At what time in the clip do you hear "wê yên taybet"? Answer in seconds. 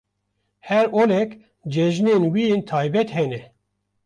2.33-3.09